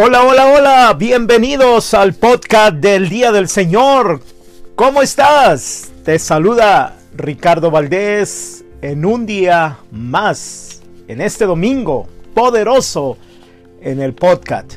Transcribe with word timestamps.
Hola, 0.00 0.22
hola, 0.22 0.46
hola, 0.46 0.94
bienvenidos 0.96 1.92
al 1.92 2.14
podcast 2.14 2.76
del 2.76 3.08
Día 3.08 3.32
del 3.32 3.48
Señor. 3.48 4.20
¿Cómo 4.76 5.02
estás? 5.02 5.90
Te 6.04 6.20
saluda 6.20 6.94
Ricardo 7.16 7.72
Valdés 7.72 8.64
en 8.80 9.04
un 9.04 9.26
día 9.26 9.78
más, 9.90 10.82
en 11.08 11.20
este 11.20 11.46
domingo 11.46 12.06
poderoso 12.32 13.18
en 13.80 14.00
el 14.00 14.14
podcast 14.14 14.74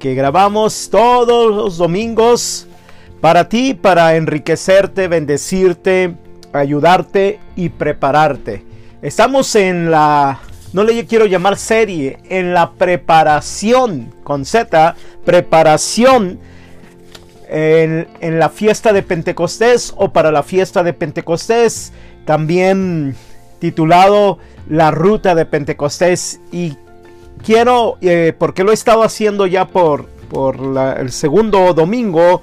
que 0.00 0.14
grabamos 0.14 0.88
todos 0.90 1.54
los 1.54 1.76
domingos 1.76 2.66
para 3.20 3.50
ti, 3.50 3.74
para 3.74 4.16
enriquecerte, 4.16 5.08
bendecirte, 5.08 6.16
ayudarte 6.54 7.38
y 7.54 7.68
prepararte. 7.68 8.64
Estamos 9.02 9.54
en 9.56 9.90
la 9.90 10.40
no 10.74 10.82
le 10.82 11.06
quiero 11.06 11.26
llamar 11.26 11.56
serie, 11.56 12.18
en 12.28 12.52
la 12.52 12.72
preparación, 12.72 14.12
con 14.24 14.44
Z, 14.44 14.96
preparación 15.24 16.40
en, 17.48 18.08
la 18.40 18.48
fiesta 18.48 18.92
de 18.92 19.04
Pentecostés 19.04 19.94
o 19.96 20.12
para 20.12 20.32
la 20.32 20.42
fiesta 20.42 20.82
de 20.82 20.92
Pentecostés, 20.92 21.92
también 22.24 23.14
titulado 23.60 24.38
La 24.68 24.90
Ruta 24.90 25.36
de 25.36 25.46
Pentecostés. 25.46 26.40
Y 26.50 26.76
quiero, 27.44 27.96
eh, 28.00 28.34
porque 28.36 28.64
lo 28.64 28.72
he 28.72 28.74
estado 28.74 29.04
haciendo 29.04 29.46
ya 29.46 29.68
por, 29.68 30.06
por 30.28 30.56
el 30.98 31.12
segundo 31.12 31.72
domingo, 31.72 32.42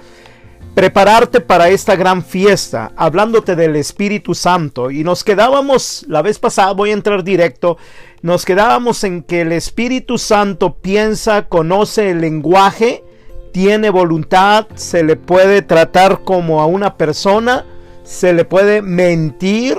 prepararte 0.73 1.41
para 1.41 1.69
esta 1.69 1.95
gran 1.95 2.23
fiesta, 2.23 2.91
hablándote 2.95 3.55
del 3.55 3.75
Espíritu 3.75 4.33
Santo. 4.33 4.91
Y 4.91 5.03
nos 5.03 5.23
quedábamos, 5.23 6.05
la 6.07 6.21
vez 6.21 6.39
pasada 6.39 6.71
voy 6.71 6.91
a 6.91 6.93
entrar 6.93 7.23
directo, 7.23 7.77
nos 8.21 8.45
quedábamos 8.45 9.03
en 9.03 9.23
que 9.23 9.41
el 9.41 9.51
Espíritu 9.51 10.17
Santo 10.17 10.75
piensa, 10.75 11.47
conoce 11.47 12.11
el 12.11 12.21
lenguaje, 12.21 13.03
tiene 13.51 13.89
voluntad, 13.89 14.67
se 14.75 15.03
le 15.03 15.17
puede 15.17 15.61
tratar 15.61 16.23
como 16.23 16.61
a 16.61 16.65
una 16.65 16.95
persona, 16.95 17.65
se 18.03 18.33
le 18.33 18.45
puede 18.45 18.81
mentir 18.81 19.77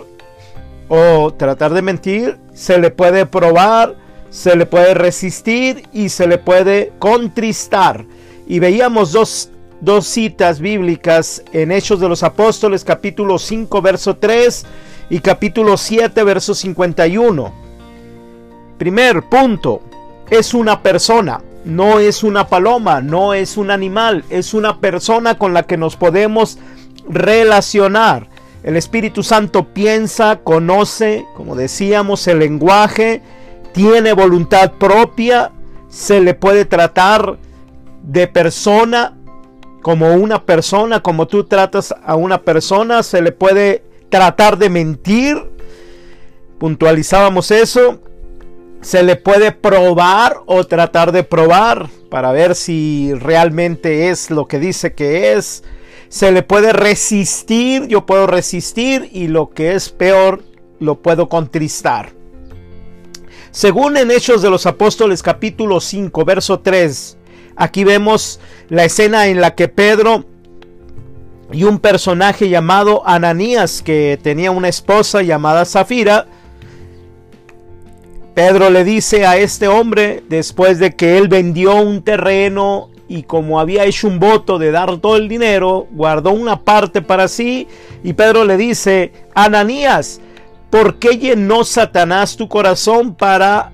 o 0.89 1.33
tratar 1.33 1.73
de 1.73 1.83
mentir, 1.83 2.39
se 2.53 2.79
le 2.79 2.91
puede 2.91 3.25
probar, 3.25 3.97
se 4.29 4.57
le 4.57 4.67
puede 4.67 4.93
resistir 4.93 5.89
y 5.93 6.11
se 6.11 6.27
le 6.27 6.37
puede 6.37 6.93
contristar. 6.99 8.05
Y 8.47 8.59
veíamos 8.59 9.13
dos 9.13 9.51
dos 9.83 10.07
citas 10.07 10.61
bíblicas 10.61 11.43
en 11.53 11.73
Hechos 11.73 11.99
de 11.99 12.09
los 12.09 12.23
Apóstoles 12.23 12.85
capítulo 12.85 13.37
5 13.37 13.83
verso 13.83 14.17
3 14.17 14.65
y 15.11 15.19
capítulo 15.19 15.77
7 15.77 16.23
verso 16.23 16.55
51. 16.55 17.53
Primer 18.79 19.25
punto, 19.25 19.83
es 20.31 20.55
una 20.55 20.83
persona, 20.83 21.43
no 21.65 21.99
es 21.99 22.23
una 22.23 22.47
paloma, 22.47 23.01
no 23.01 23.35
es 23.35 23.57
un 23.57 23.73
animal, 23.73 24.25
es 24.31 24.55
una 24.55 24.81
persona 24.81 25.37
con 25.37 25.53
la 25.53 25.65
que 25.65 25.77
nos 25.77 25.97
podemos 25.97 26.59
relacionar. 27.09 28.29
El 28.63 28.77
Espíritu 28.77 29.25
Santo 29.25 29.75
piensa, 29.75 30.37
conoce, 30.45 31.27
como 31.35 31.57
decíamos, 31.57 32.29
el 32.29 32.39
lenguaje, 32.39 33.21
tiene 33.73 34.13
voluntad 34.13 34.75
propia, 34.79 35.51
se 35.89 36.21
le 36.21 36.35
puede 36.35 36.67
tratar 36.67 37.37
de 38.05 38.29
persona 38.29 39.17
como 39.83 40.15
una 40.15 40.47
persona, 40.47 41.03
como 41.03 41.27
tú 41.27 41.45
tratas 41.45 41.95
a 42.05 42.15
una 42.15 42.43
persona, 42.43 43.03
se 43.03 43.21
le 43.21 43.33
puede 43.33 43.83
tratar 44.09 44.57
de 44.57 44.71
mentir. 44.71 45.37
Puntualizábamos 46.59 47.51
eso. 47.51 47.99
Se 48.81 49.03
le 49.03 49.17
puede 49.17 49.53
probar 49.53 50.37
o 50.47 50.65
tratar 50.65 51.13
de 51.13 51.25
probar 51.25 51.89
para 52.11 52.33
ver 52.33 52.55
si 52.55 53.13
realmente 53.15 54.09
es 54.09 54.31
lo 54.31 54.47
que 54.47 54.59
dice 54.59 54.95
que 54.95 55.35
es. 55.35 55.65
Se 56.09 56.31
le 56.31 56.43
puede 56.43 56.73
resistir, 56.73 57.87
yo 57.89 58.07
puedo 58.07 58.27
resistir 58.27 59.09
y 59.13 59.29
lo 59.29 59.51
que 59.51 59.75
es 59.75 59.89
peor, 59.89 60.43
lo 60.79 61.01
puedo 61.01 61.29
contristar. 61.29 62.13
Según 63.51 63.97
en 63.97 64.11
Hechos 64.11 64.43
de 64.43 64.51
los 64.51 64.67
Apóstoles 64.67 65.23
capítulo 65.23 65.81
5, 65.81 66.25
verso 66.25 66.61
3, 66.61 67.19
Aquí 67.63 67.85
vemos 67.85 68.41
la 68.71 68.85
escena 68.85 69.29
en 69.29 69.41
la 69.41 69.55
que 69.55 69.69
Pedro 69.69 70.25
y 71.53 71.63
un 71.63 71.79
personaje 71.79 72.49
llamado 72.49 73.07
Ananías, 73.07 73.83
que 73.83 74.19
tenía 74.21 74.51
una 74.51 74.67
esposa 74.67 75.23
llamada 75.23 75.65
Zafira, 75.65 76.27
Pedro 78.35 78.69
le 78.69 78.83
dice 78.83 79.27
a 79.27 79.37
este 79.37 79.69
hombre, 79.69 80.25
después 80.29 80.81
de 80.81 80.97
que 80.97 81.19
él 81.19 81.29
vendió 81.29 81.77
un 81.77 82.03
terreno 82.03 82.91
y 83.07 83.23
como 83.23 83.61
había 83.61 83.85
hecho 83.85 84.09
un 84.09 84.19
voto 84.19 84.59
de 84.59 84.73
dar 84.73 84.99
todo 84.99 85.17
el 85.17 85.29
dinero, 85.29 85.87
guardó 85.93 86.33
una 86.33 86.65
parte 86.65 87.01
para 87.01 87.29
sí 87.29 87.69
y 88.03 88.15
Pedro 88.15 88.45
le 88.45 88.57
dice, 88.57 89.13
Ananías, 89.37 90.21
¿por 90.69 90.99
qué 90.99 91.17
llenó 91.17 91.63
Satanás 91.63 92.37
tu 92.37 92.49
corazón 92.49 93.15
para 93.15 93.71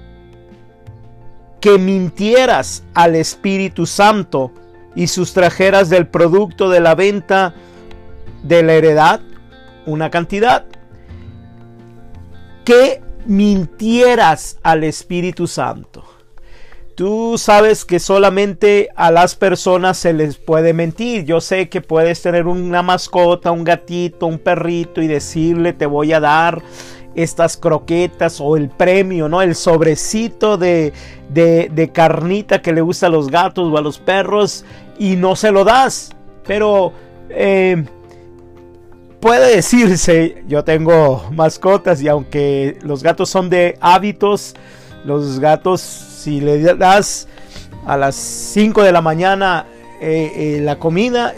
que 1.61 1.79
mintieras 1.79 2.85
al 2.95 3.15
Espíritu 3.15 3.87
Santo 3.87 4.53
y 4.95 5.07
sustrajeras 5.09 5.89
del 5.89 6.07
producto 6.07 6.71
de 6.71 6.81
la 6.81 6.95
venta 6.95 7.55
de 8.43 8.63
la 8.63 8.75
heredad 8.75 9.21
una 9.89 10.11
cantidad. 10.11 10.65
Que 12.65 13.03
mintieras 13.27 14.59
al 14.63 14.85
Espíritu 14.85 15.47
Santo. 15.47 16.05
Tú 16.95 17.37
sabes 17.39 17.85
que 17.85 18.01
solamente 18.01 18.89
a 18.97 19.13
las 19.13 19.37
personas 19.37 19.99
se 19.99 20.13
les 20.13 20.37
puede 20.37 20.73
mentir. 20.73 21.25
Yo 21.25 21.41
sé 21.41 21.69
que 21.69 21.81
puedes 21.81 22.21
tener 22.21 22.47
una 22.47 22.83
mascota, 22.83 23.53
un 23.53 23.63
gatito, 23.63 24.27
un 24.27 24.39
perrito 24.39 25.01
y 25.01 25.07
decirle 25.07 25.73
te 25.73 25.87
voy 25.87 26.13
a 26.13 26.19
dar 26.19 26.61
estas 27.23 27.57
croquetas 27.57 28.41
o 28.41 28.57
el 28.57 28.69
premio, 28.69 29.29
¿no? 29.29 29.43
El 29.43 29.57
sobrecito 29.57 30.57
de, 30.57 30.93
de, 31.29 31.91
carnita 31.93 32.63
que 32.63 32.73
le 32.73 32.81
gusta 32.81 33.07
a 33.07 33.11
los 33.11 33.29
gatos 33.29 33.73
o 33.73 33.77
a 33.77 33.81
los 33.81 33.99
perros 33.99 34.65
y 34.99 35.17
no 35.17 35.35
se 35.35 35.51
lo 35.51 35.65
das. 35.65 36.11
Pero 36.47 36.93
eh, 37.29 37.85
puede 39.21 39.57
decirse, 39.57 40.45
yo 40.47 40.63
tengo 40.63 41.25
mascotas 41.33 42.01
y 42.03 42.09
aunque 42.09 42.79
los 42.83 43.03
gatos 43.03 43.31
son 43.31 43.51
de 43.51 43.77
hábitos, 43.81 44.55
los 45.05 45.41
gatos 45.41 45.81
si 45.81 46.41
le 46.41 46.63
das 46.77 47.27
a 47.85 47.97
las 47.97 48.15
5 48.15 48.83
de 48.85 48.93
la 48.93 49.01
mañana 49.01 49.67
eh, 50.01 50.31
eh, 50.37 50.61
la 50.61 50.79
comida, 50.79 51.35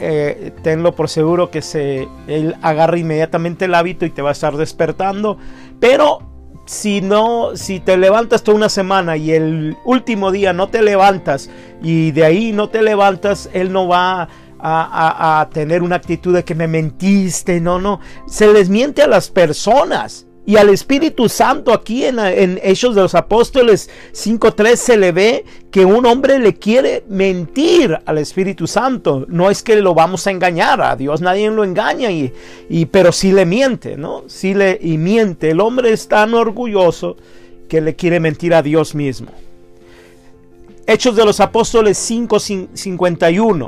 tenlo 0.62 0.94
por 0.94 1.08
seguro 1.08 1.50
que 1.50 1.62
se, 1.62 2.06
él 2.26 2.54
agarra 2.60 2.98
inmediatamente 2.98 3.64
el 3.64 3.74
hábito 3.74 4.04
y 4.04 4.10
te 4.10 4.20
va 4.20 4.28
a 4.28 4.32
estar 4.32 4.58
despertando. 4.58 5.38
Pero 5.80 6.30
si 6.66 7.00
no, 7.00 7.56
si 7.56 7.80
te 7.80 7.96
levantas 7.96 8.44
toda 8.44 8.56
una 8.56 8.68
semana 8.68 9.16
y 9.16 9.32
el 9.32 9.76
último 9.84 10.30
día 10.30 10.52
no 10.52 10.68
te 10.68 10.82
levantas 10.82 11.50
y 11.82 12.12
de 12.12 12.24
ahí 12.24 12.52
no 12.52 12.68
te 12.68 12.82
levantas, 12.82 13.50
él 13.52 13.72
no 13.72 13.88
va 13.88 14.28
a, 14.60 15.41
a 15.41 15.50
tener 15.50 15.82
una 15.82 15.96
actitud 15.96 16.34
de 16.34 16.44
que 16.44 16.54
me 16.54 16.68
mentiste, 16.68 17.60
no, 17.60 17.80
no. 17.80 18.00
Se 18.26 18.52
les 18.52 18.68
miente 18.68 19.02
a 19.02 19.08
las 19.08 19.30
personas. 19.30 20.26
Y 20.47 20.56
al 20.56 20.71
Espíritu 20.71 21.28
Santo 21.28 21.73
aquí 21.73 22.05
en, 22.05 22.19
Hechos 22.62 22.95
de 22.95 23.03
los 23.03 23.15
Apóstoles 23.15 23.91
5.3 24.12 24.77
se 24.77 24.97
le 24.97 25.12
ve 25.12 25.45
que 25.71 25.84
un 25.84 26.06
hombre 26.06 26.39
le 26.39 26.55
quiere 26.55 27.05
mentir 27.09 27.99
al 28.06 28.19
Espíritu 28.19 28.67
Santo. 28.67 29.27
No 29.28 29.51
es 29.51 29.62
que 29.62 29.77
lo 29.77 29.95
vamos 29.95 30.27
a 30.27 30.31
engañar, 30.31 30.81
a 30.81 30.97
Dios 30.97 31.21
nadie 31.21 31.51
lo 31.51 31.62
engaña, 31.62 32.11
y, 32.11 32.33
y 32.69 32.87
pero 32.87 33.12
sí 33.12 33.33
le 33.33 33.45
miente, 33.45 33.97
¿no? 33.97 34.25
Sí 34.28 34.55
le 34.55 34.78
y 34.81 34.97
miente. 34.97 35.51
El 35.51 35.61
hombre 35.61 35.93
es 35.93 36.09
tan 36.09 36.34
orgulloso 36.34 37.17
que 37.69 37.81
le 37.81 37.95
quiere 37.95 38.19
mentir 38.19 38.54
a 38.54 38.63
Dios 38.63 38.95
mismo. 38.95 39.28
Hechos 40.86 41.15
de 41.15 41.25
los 41.25 41.39
Apóstoles 41.39 41.98
5.51, 42.10 42.75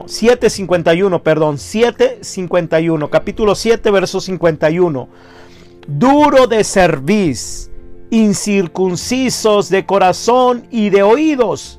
7.51, 0.07 1.23
perdón, 1.23 1.57
7.51, 1.57 3.11
capítulo 3.11 3.55
7, 3.55 3.91
verso 3.93 4.21
51 4.21 5.09
duro 5.87 6.47
de 6.47 6.65
cerviz, 6.65 7.71
incircuncisos 8.11 9.69
de 9.69 9.87
corazón 9.87 10.67
y 10.71 10.91
de 10.91 11.03
oídos. 11.03 11.79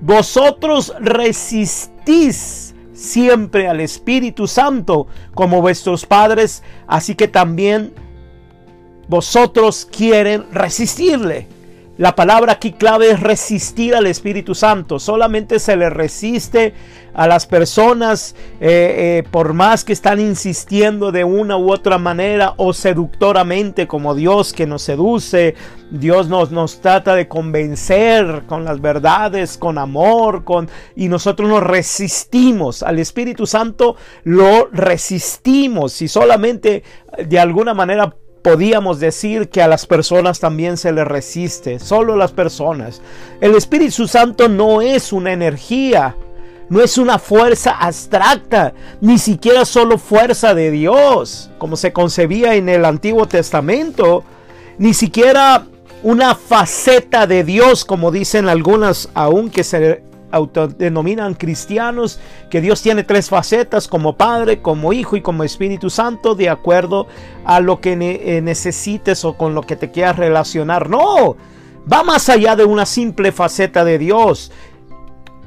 Vosotros 0.00 0.94
resistís 1.00 2.74
siempre 2.92 3.68
al 3.68 3.80
Espíritu 3.80 4.46
Santo 4.46 5.06
como 5.34 5.60
vuestros 5.60 6.06
padres, 6.06 6.62
así 6.86 7.14
que 7.14 7.28
también 7.28 7.92
vosotros 9.08 9.88
quieren 9.90 10.46
resistirle. 10.52 11.46
La 12.00 12.16
palabra 12.16 12.52
aquí 12.52 12.72
clave 12.72 13.10
es 13.10 13.20
resistir 13.20 13.94
al 13.94 14.06
Espíritu 14.06 14.54
Santo. 14.54 14.98
Solamente 14.98 15.58
se 15.58 15.76
le 15.76 15.90
resiste 15.90 16.72
a 17.12 17.26
las 17.26 17.44
personas 17.44 18.34
eh, 18.58 19.18
eh, 19.18 19.28
por 19.30 19.52
más 19.52 19.84
que 19.84 19.92
están 19.92 20.18
insistiendo 20.18 21.12
de 21.12 21.24
una 21.24 21.58
u 21.58 21.70
otra 21.70 21.98
manera 21.98 22.54
o 22.56 22.72
seductoramente 22.72 23.86
como 23.86 24.14
Dios 24.14 24.54
que 24.54 24.66
nos 24.66 24.80
seduce. 24.80 25.56
Dios 25.90 26.30
nos, 26.30 26.50
nos 26.50 26.80
trata 26.80 27.14
de 27.14 27.28
convencer 27.28 28.44
con 28.46 28.64
las 28.64 28.80
verdades, 28.80 29.58
con 29.58 29.76
amor, 29.76 30.44
con, 30.44 30.70
y 30.96 31.08
nosotros 31.08 31.50
nos 31.50 31.62
resistimos 31.62 32.82
al 32.82 32.98
Espíritu 32.98 33.46
Santo, 33.46 33.96
lo 34.24 34.70
resistimos 34.72 36.00
y 36.00 36.08
solamente 36.08 36.82
de 37.18 37.38
alguna 37.38 37.74
manera 37.74 38.14
podíamos 38.42 39.00
decir 39.00 39.48
que 39.48 39.62
a 39.62 39.68
las 39.68 39.86
personas 39.86 40.40
también 40.40 40.76
se 40.76 40.92
les 40.92 41.06
resiste, 41.06 41.78
solo 41.78 42.16
las 42.16 42.32
personas. 42.32 43.02
El 43.40 43.54
Espíritu 43.54 44.06
Santo 44.08 44.48
no 44.48 44.82
es 44.82 45.12
una 45.12 45.32
energía, 45.32 46.16
no 46.68 46.80
es 46.80 46.98
una 46.98 47.18
fuerza 47.18 47.72
abstracta, 47.72 48.72
ni 49.00 49.18
siquiera 49.18 49.64
solo 49.64 49.98
fuerza 49.98 50.54
de 50.54 50.70
Dios, 50.70 51.50
como 51.58 51.76
se 51.76 51.92
concebía 51.92 52.54
en 52.54 52.68
el 52.68 52.84
Antiguo 52.84 53.26
Testamento, 53.26 54.24
ni 54.78 54.94
siquiera 54.94 55.66
una 56.02 56.34
faceta 56.34 57.26
de 57.26 57.44
Dios, 57.44 57.84
como 57.84 58.10
dicen 58.10 58.48
algunas, 58.48 59.10
aunque 59.14 59.64
se 59.64 60.02
autodenominan 60.30 61.34
cristianos, 61.34 62.20
que 62.50 62.60
Dios 62.60 62.82
tiene 62.82 63.04
tres 63.04 63.28
facetas, 63.28 63.88
como 63.88 64.16
Padre, 64.16 64.60
como 64.60 64.92
Hijo 64.92 65.16
y 65.16 65.20
como 65.20 65.44
Espíritu 65.44 65.90
Santo, 65.90 66.34
de 66.34 66.48
acuerdo 66.48 67.06
a 67.44 67.60
lo 67.60 67.80
que 67.80 67.92
eh, 67.92 68.40
necesites 68.40 69.24
o 69.24 69.36
con 69.36 69.54
lo 69.54 69.62
que 69.62 69.76
te 69.76 69.90
quieras 69.90 70.16
relacionar. 70.16 70.88
No, 70.88 71.36
va 71.90 72.02
más 72.02 72.28
allá 72.28 72.56
de 72.56 72.64
una 72.64 72.86
simple 72.86 73.32
faceta 73.32 73.84
de 73.84 73.98
Dios 73.98 74.52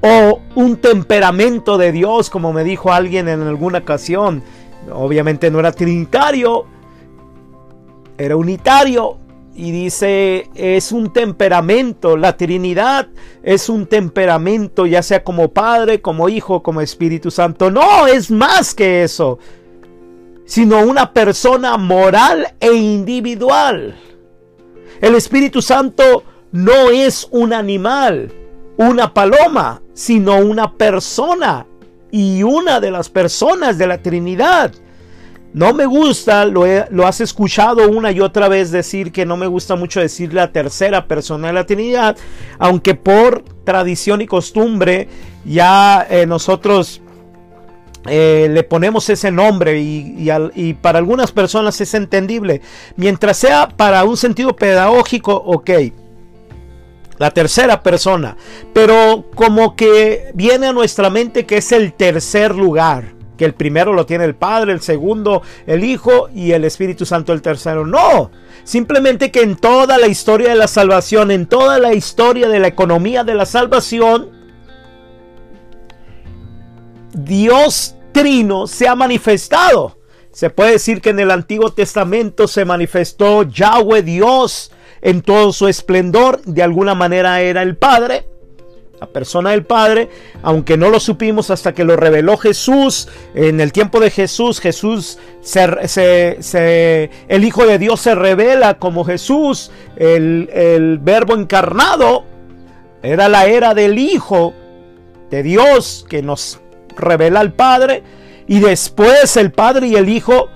o 0.01 0.41
un 0.55 0.77
temperamento 0.77 1.77
de 1.77 1.93
Dios, 1.93 2.29
como 2.29 2.51
me 2.51 2.65
dijo 2.65 2.91
alguien 2.91 3.29
en 3.29 3.41
alguna 3.41 3.79
ocasión. 3.79 4.43
Obviamente 4.91 5.49
no 5.49 5.59
era 5.59 5.71
trinitario, 5.71 6.65
era 8.17 8.35
unitario, 8.35 9.17
y 9.55 9.71
dice, 9.71 10.49
es 10.55 10.91
un 10.91 11.13
temperamento, 11.13 12.17
la 12.17 12.35
Trinidad 12.37 13.07
es 13.43 13.69
un 13.69 13.85
temperamento, 13.85 14.85
ya 14.85 15.03
sea 15.03 15.23
como 15.23 15.49
Padre, 15.49 16.01
como 16.01 16.27
Hijo, 16.27 16.63
como 16.63 16.81
Espíritu 16.81 17.29
Santo. 17.29 17.69
No, 17.69 18.07
es 18.07 18.31
más 18.31 18.73
que 18.73 19.03
eso, 19.03 19.37
sino 20.45 20.81
una 20.83 21.13
persona 21.13 21.77
moral 21.77 22.55
e 22.59 22.73
individual. 22.73 23.95
El 25.01 25.15
Espíritu 25.15 25.61
Santo 25.61 26.23
no 26.51 26.89
es 26.89 27.27
un 27.29 27.53
animal, 27.53 28.31
una 28.77 29.13
paloma, 29.13 29.81
sino 29.93 30.37
una 30.37 30.73
persona 30.73 31.67
y 32.09 32.41
una 32.41 32.79
de 32.79 32.89
las 32.89 33.09
personas 33.09 33.77
de 33.77 33.87
la 33.87 33.99
Trinidad. 33.99 34.71
No 35.53 35.71
me 35.71 35.85
gusta, 35.85 36.45
lo, 36.45 36.65
has 37.05 37.21
escuchado 37.21 37.87
una 37.87 38.11
y 38.11 38.19
otra 38.19 38.47
vez 38.47 38.71
decir 38.71 39.11
que 39.11 39.23
no 39.23 39.37
me 39.37 39.45
gusta 39.45 39.75
mucho 39.75 39.99
decir 39.99 40.33
la 40.33 40.51
tercera 40.51 41.07
persona 41.07 41.47
de 41.47 41.53
la 41.53 41.65
Trinidad, 41.65 42.17
aunque 42.57 42.95
por 42.95 43.43
tradición 43.63 44.21
y 44.21 44.25
costumbre 44.25 45.07
ya 45.45 46.07
eh, 46.09 46.25
nosotros 46.25 47.01
eh, 48.07 48.47
le 48.49 48.63
ponemos 48.63 49.07
ese 49.11 49.29
nombre 49.29 49.79
y, 49.79 50.27
y, 50.55 50.73
para 50.73 50.97
algunas 50.97 51.31
personas 51.31 51.79
es 51.81 51.93
entendible. 51.93 52.61
Mientras 52.95 53.37
sea 53.37 53.69
para 53.69 54.03
un 54.05 54.17
sentido 54.17 54.55
pedagógico, 54.55 55.35
ok. 55.35 55.69
La 57.19 57.29
tercera 57.29 57.83
persona. 57.83 58.35
Pero 58.73 59.29
como 59.35 59.75
que 59.75 60.31
viene 60.33 60.65
a 60.65 60.73
nuestra 60.73 61.11
mente 61.11 61.45
que 61.45 61.57
es 61.57 61.71
el 61.71 61.93
tercer 61.93 62.55
lugar 62.55 63.12
que 63.37 63.45
el 63.45 63.53
primero 63.53 63.93
lo 63.93 64.05
tiene 64.05 64.25
el 64.25 64.35
Padre, 64.35 64.73
el 64.73 64.81
segundo 64.81 65.41
el 65.65 65.83
Hijo 65.83 66.29
y 66.33 66.51
el 66.51 66.65
Espíritu 66.65 67.05
Santo 67.05 67.33
el 67.33 67.41
tercero. 67.41 67.85
No, 67.85 68.31
simplemente 68.63 69.31
que 69.31 69.41
en 69.41 69.55
toda 69.55 69.97
la 69.97 70.07
historia 70.07 70.49
de 70.49 70.55
la 70.55 70.67
salvación, 70.67 71.31
en 71.31 71.47
toda 71.47 71.79
la 71.79 71.93
historia 71.93 72.47
de 72.47 72.59
la 72.59 72.67
economía 72.67 73.23
de 73.23 73.35
la 73.35 73.45
salvación, 73.45 74.29
Dios 77.13 77.95
Trino 78.11 78.67
se 78.67 78.87
ha 78.87 78.95
manifestado. 78.95 79.97
Se 80.31 80.49
puede 80.49 80.71
decir 80.71 81.01
que 81.01 81.11
en 81.11 81.19
el 81.19 81.31
Antiguo 81.31 81.71
Testamento 81.71 82.47
se 82.47 82.65
manifestó 82.65 83.43
Yahweh 83.43 84.01
Dios 84.01 84.71
en 85.01 85.21
todo 85.21 85.53
su 85.53 85.67
esplendor. 85.67 86.41
De 86.43 86.63
alguna 86.63 86.95
manera 86.95 87.41
era 87.41 87.61
el 87.61 87.77
Padre 87.77 88.27
persona 89.07 89.51
del 89.51 89.65
Padre, 89.65 90.09
aunque 90.41 90.77
no 90.77 90.89
lo 90.89 90.99
supimos 90.99 91.49
hasta 91.49 91.73
que 91.73 91.83
lo 91.83 91.95
reveló 91.95 92.37
Jesús. 92.37 93.07
En 93.33 93.59
el 93.59 93.71
tiempo 93.71 93.99
de 93.99 94.09
Jesús, 94.09 94.59
Jesús, 94.59 95.19
se, 95.41 97.09
el 97.27 97.43
Hijo 97.43 97.65
de 97.65 97.79
Dios 97.79 98.01
se 98.01 98.15
revela 98.15 98.79
como 98.79 99.03
Jesús, 99.05 99.71
el, 99.95 100.49
el 100.53 100.99
verbo 100.99 101.35
encarnado. 101.35 102.25
Era 103.01 103.27
la 103.29 103.45
era 103.47 103.73
del 103.73 103.99
Hijo 103.99 104.53
de 105.29 105.43
Dios 105.43 106.05
que 106.09 106.21
nos 106.21 106.61
revela 106.95 107.39
al 107.39 107.53
Padre. 107.53 108.03
Y 108.47 108.59
después 108.59 109.37
el 109.37 109.51
Padre 109.51 109.87
y 109.87 109.95
el 109.95 110.09
Hijo, 110.09 110.49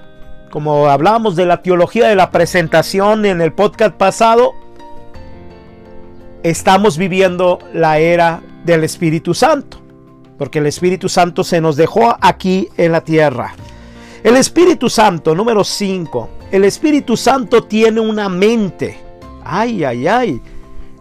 como 0.52 0.88
hablamos 0.88 1.36
de 1.36 1.46
la 1.46 1.62
teología 1.62 2.08
de 2.08 2.16
la 2.16 2.32
presentación 2.32 3.26
en 3.26 3.42
el 3.42 3.54
podcast 3.54 3.96
pasado, 3.96 4.54
estamos 6.44 6.98
viviendo 6.98 7.60
la 7.74 8.00
era 8.00 8.42
del 8.64 8.84
Espíritu 8.84 9.34
Santo, 9.34 9.80
porque 10.38 10.60
el 10.60 10.68
Espíritu 10.68 11.10
Santo 11.10 11.44
se 11.44 11.62
nos 11.62 11.76
dejó 11.76 12.16
aquí 12.22 12.70
en 12.78 12.92
la 12.92 13.02
tierra. 13.02 13.56
El 14.24 14.36
Espíritu 14.36 14.90
Santo, 14.90 15.36
número 15.36 15.64
5, 15.64 16.30
el 16.52 16.64
Espíritu 16.64 17.18
Santo 17.18 17.64
tiene 17.64 18.00
una 18.00 18.30
mente. 18.30 18.98
Ay, 19.44 19.84
ay, 19.84 20.08
ay. 20.08 20.42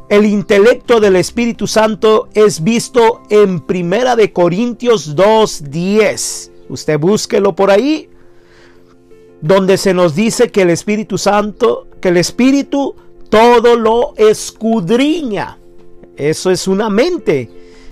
El 0.09 0.25
intelecto 0.25 1.01
del 1.01 1.17
Espíritu 1.17 1.67
Santo 1.67 2.29
es 2.35 2.63
visto 2.63 3.23
en 3.29 3.61
Primera 3.61 4.15
de 4.15 4.33
Corintios 4.33 5.17
2:10. 5.17 6.53
Usted 6.69 6.99
búsquelo 6.99 7.57
por 7.57 7.71
ahí 7.71 8.09
donde 9.41 9.77
se 9.77 9.95
nos 9.95 10.15
dice 10.15 10.51
que 10.51 10.63
el 10.63 10.71
Espíritu 10.71 11.19
Santo, 11.19 11.87
que 12.01 12.09
el 12.09 12.17
Espíritu 12.17 12.95
todo 13.29 13.77
lo 13.77 14.15
escudriña. 14.17 15.59
Eso 16.17 16.51
es 16.51 16.67
una 16.67 16.89
mente. 16.89 17.51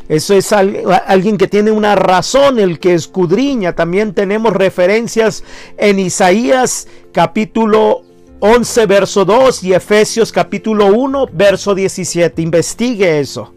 Eso 0.09 0.35
es 0.35 0.53
alguien 0.53 1.39
que 1.39 1.49
tiene 1.49 1.71
una 1.71 1.95
razón, 1.95 2.59
el 2.59 2.79
que 2.79 2.95
escudriña. 2.95 3.75
También 3.75 4.13
tenemos 4.13 4.53
referencias 4.53 5.43
en 5.79 5.99
Isaías 5.99 6.89
capítulo 7.13 8.03
11, 8.41 8.87
verso 8.87 9.25
2 9.25 9.65
y 9.65 9.73
Efesios 9.73 10.31
capítulo 10.31 10.89
1, 10.89 11.29
verso 11.33 11.75
17. 11.75 12.43
Investigue 12.43 13.21
eso. 13.21 13.55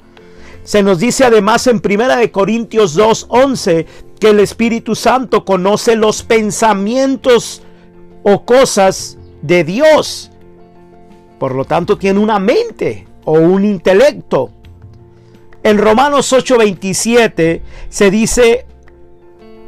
Se 0.64 0.84
nos 0.84 1.00
dice 1.00 1.26
además 1.26 1.68
en 1.68 1.82
Primera 1.82 2.16
de 2.16 2.32
Corintios 2.32 2.94
2, 2.94 3.28
11 3.30 3.86
que 4.20 4.30
el 4.30 4.40
Espíritu 4.40 4.96
Santo 4.96 5.44
conoce 5.44 5.96
los 5.96 6.24
pensamientos 6.24 7.62
o 8.24 8.46
cosas 8.46 9.18
de 9.42 9.64
Dios. 9.64 10.32
Por 11.40 11.56
lo 11.56 11.66
tanto, 11.66 11.98
tiene 11.98 12.20
una 12.20 12.40
mente 12.40 13.08
o 13.26 13.34
un 13.34 13.66
intelecto. 13.66 14.52
En 15.64 15.78
Romanos 15.78 16.32
8:27 16.32 17.62
se 17.90 18.12
dice 18.12 18.66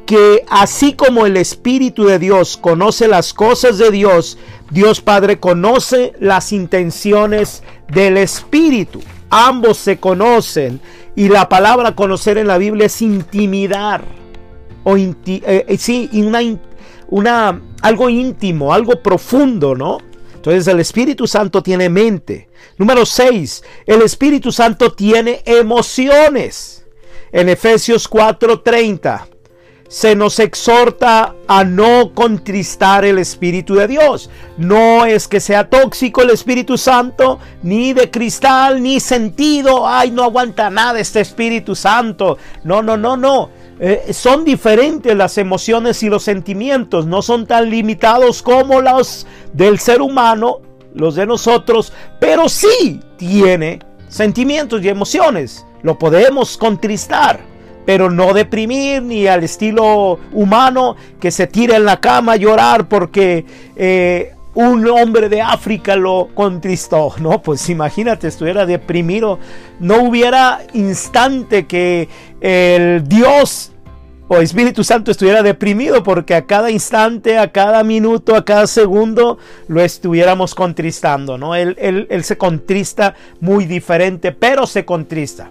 que 0.06 0.44
así 0.50 0.94
como 0.94 1.26
el 1.26 1.38
Espíritu 1.38 2.06
de 2.06 2.18
Dios 2.18 2.58
conoce 2.58 3.08
las 3.08 3.34
cosas 3.34 3.78
de 3.78 3.92
Dios, 3.92 4.38
Dios 4.72 5.02
Padre 5.02 5.40
conoce 5.40 6.14
las 6.20 6.52
intenciones 6.52 7.64
del 7.88 8.18
Espíritu. 8.18 9.02
Ambos 9.30 9.78
se 9.78 10.00
conocen 10.00 10.82
y 11.16 11.30
la 11.30 11.50
palabra 11.50 11.96
conocer 11.96 12.38
en 12.40 12.48
la 12.48 12.58
Biblia 12.58 12.88
es 12.88 13.02
intimidar 13.02 14.04
o 14.84 14.98
eh, 14.98 15.12
eh, 15.26 15.78
sí, 15.78 16.10
una, 16.14 16.40
una, 17.10 17.62
algo 17.82 18.10
íntimo, 18.10 18.74
algo 18.74 19.02
profundo, 19.02 19.76
¿no? 19.76 20.00
Entonces 20.40 20.68
el 20.68 20.80
Espíritu 20.80 21.28
Santo 21.28 21.62
tiene 21.62 21.90
mente. 21.90 22.48
Número 22.78 23.06
6, 23.06 23.62
el 23.86 24.02
Espíritu 24.02 24.54
Santo 24.54 24.94
tiene 24.94 25.42
emociones. 25.44 26.86
En 27.34 27.50
Efesios 27.50 28.10
4:30 28.10 29.28
se 29.90 30.16
nos 30.16 30.40
exhorta 30.40 31.36
a 31.46 31.66
no 31.66 32.14
contristar 32.14 33.04
el 33.04 33.18
Espíritu 33.18 33.76
de 33.76 33.90
Dios. 33.90 34.30
No 34.56 35.06
es 35.06 35.28
que 35.28 35.42
sea 35.42 35.70
tóxico 35.70 36.22
el 36.22 36.30
Espíritu 36.30 36.78
Santo, 36.78 37.40
ni 37.62 37.92
de 37.92 38.10
cristal, 38.10 38.82
ni 38.82 39.02
sentido. 39.02 39.86
Ay, 39.86 40.12
no 40.12 40.24
aguanta 40.24 40.70
nada 40.70 41.02
este 41.02 41.20
Espíritu 41.20 41.76
Santo. 41.76 42.38
No, 42.64 42.82
no, 42.82 42.96
no, 42.96 43.18
no. 43.18 43.50
Eh, 43.82 44.12
son 44.12 44.44
diferentes 44.44 45.16
las 45.16 45.38
emociones 45.38 46.04
y 46.04 46.10
los 46.10 46.24
sentimientos, 46.24 47.06
no 47.06 47.22
son 47.22 47.48
tan 47.48 47.70
limitados 47.70 48.42
como 48.42 48.82
los 48.82 49.26
del 49.54 49.80
ser 49.80 50.02
humano, 50.02 50.60
los 50.94 51.16
de 51.16 51.26
nosotros, 51.26 51.94
pero 52.20 52.50
sí 52.50 53.00
tiene 53.16 53.80
sentimientos 54.10 54.84
y 54.84 54.90
emociones. 54.90 55.66
Lo 55.82 55.98
podemos 55.98 56.58
contristar, 56.58 57.40
pero 57.86 58.10
no 58.10 58.34
deprimir 58.34 59.02
ni 59.02 59.28
al 59.28 59.46
estilo 59.46 60.20
humano 60.34 60.98
que 61.22 61.32
se 61.32 61.48
tira 61.48 61.78
en 61.78 61.86
la 61.86 62.02
cama 62.02 62.34
a 62.34 62.36
llorar 62.36 62.90
porque 62.90 63.46
eh, 63.78 64.34
un 64.56 64.88
hombre 64.88 65.30
de 65.30 65.42
África 65.42 65.96
lo 65.96 66.30
contristó. 66.34 67.14
No, 67.20 67.42
pues 67.42 67.70
imagínate, 67.70 68.28
estuviera 68.28 68.66
deprimido. 68.66 69.40
No 69.80 70.04
hubiera 70.04 70.62
instante 70.74 71.68
que 71.68 72.10
el 72.42 73.08
Dios 73.08 73.72
o 74.30 74.38
Espíritu 74.38 74.84
Santo 74.84 75.10
estuviera 75.10 75.42
deprimido 75.42 76.04
porque 76.04 76.36
a 76.36 76.46
cada 76.46 76.70
instante, 76.70 77.38
a 77.40 77.52
cada 77.52 77.84
minuto, 77.84 78.36
a 78.36 78.46
cada 78.46 78.68
segundo 78.68 79.40
lo 79.68 79.82
estuviéramos 79.82 80.54
contristando, 80.54 81.38
¿no? 81.38 81.56
Él, 81.56 82.08
se 82.24 82.38
contrista 82.38 83.16
muy 83.40 83.66
diferente, 83.66 84.32
pero 84.32 84.68
se 84.68 84.86
contrista. 84.86 85.50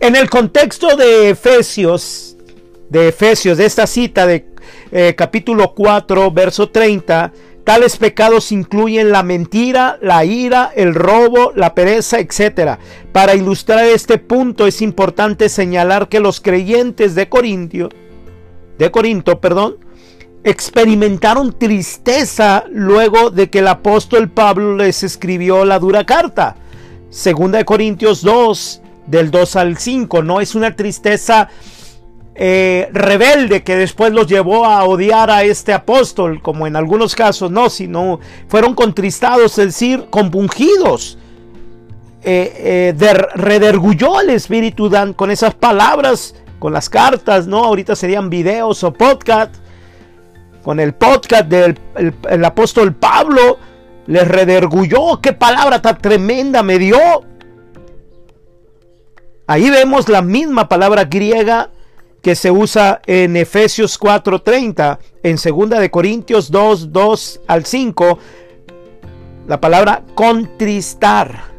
En 0.00 0.16
el 0.16 0.28
contexto 0.28 0.96
de 0.96 1.30
Efesios, 1.30 2.36
de 2.88 3.08
Efesios, 3.08 3.56
de 3.56 3.66
esta 3.66 3.86
cita 3.86 4.26
de 4.26 4.46
eh, 4.90 5.14
capítulo 5.16 5.72
4, 5.72 6.30
verso 6.32 6.70
30, 6.70 7.32
Tales 7.64 7.98
pecados 7.98 8.52
incluyen 8.52 9.10
la 9.10 9.22
mentira, 9.22 9.98
la 10.00 10.24
ira, 10.24 10.72
el 10.74 10.94
robo, 10.94 11.52
la 11.54 11.74
pereza, 11.74 12.18
etc. 12.18 12.78
Para 13.12 13.34
ilustrar 13.34 13.84
este 13.84 14.18
punto 14.18 14.66
es 14.66 14.82
importante 14.82 15.48
señalar 15.48 16.08
que 16.08 16.20
los 16.20 16.40
creyentes 16.40 17.14
de 17.14 17.28
Corintio, 17.28 17.90
de 18.78 18.90
Corinto, 18.90 19.40
perdón, 19.40 19.76
experimentaron 20.42 21.58
tristeza 21.58 22.64
luego 22.70 23.30
de 23.30 23.50
que 23.50 23.58
el 23.58 23.68
apóstol 23.68 24.30
Pablo 24.30 24.76
les 24.76 25.02
escribió 25.02 25.64
la 25.64 25.78
dura 25.78 26.04
carta. 26.06 26.56
Segunda 27.10 27.58
de 27.58 27.64
Corintios 27.64 28.22
2 28.22 28.82
del 29.06 29.30
2 29.30 29.56
al 29.56 29.76
5, 29.76 30.22
no 30.22 30.40
es 30.40 30.54
una 30.54 30.76
tristeza 30.76 31.48
eh, 32.34 32.88
rebelde 32.92 33.62
que 33.62 33.76
después 33.76 34.12
los 34.12 34.26
llevó 34.26 34.64
a 34.64 34.84
odiar 34.84 35.30
a 35.30 35.42
este 35.42 35.72
apóstol, 35.72 36.40
como 36.40 36.66
en 36.66 36.76
algunos 36.76 37.14
casos 37.14 37.50
no, 37.50 37.68
sino 37.68 38.20
fueron 38.48 38.74
contristados, 38.74 39.58
es 39.58 39.66
decir, 39.66 40.06
compungidos. 40.10 41.18
Eh, 42.22 42.94
eh 42.98 43.14
redergulló 43.34 44.20
el 44.20 44.30
Espíritu 44.30 44.88
Dan 44.88 45.12
con 45.12 45.30
esas 45.30 45.54
palabras, 45.54 46.34
con 46.58 46.72
las 46.72 46.88
cartas, 46.88 47.46
¿no? 47.46 47.64
Ahorita 47.64 47.96
serían 47.96 48.30
videos 48.30 48.84
o 48.84 48.92
podcast. 48.92 49.54
Con 50.62 50.78
el 50.78 50.92
podcast 50.94 51.46
del 51.48 51.78
el 52.28 52.44
apóstol 52.44 52.94
Pablo, 52.94 53.58
les 54.06 54.28
redergulló. 54.28 55.20
¡Qué 55.20 55.32
palabra 55.32 55.80
tan 55.80 55.98
tremenda 55.98 56.62
me 56.62 56.78
dio! 56.78 56.98
Ahí 59.46 59.68
vemos 59.70 60.08
la 60.08 60.22
misma 60.22 60.68
palabra 60.68 61.04
griega 61.04 61.70
que 62.22 62.34
se 62.34 62.50
usa 62.50 63.00
en 63.06 63.36
Efesios 63.36 63.98
4:30, 63.98 64.98
en 65.22 65.36
2 65.36 65.80
de 65.80 65.90
Corintios 65.90 66.50
2, 66.50 66.92
2 66.92 67.40
al 67.46 67.64
5, 67.64 68.18
la 69.46 69.60
palabra 69.60 70.04
contristar. 70.14 71.50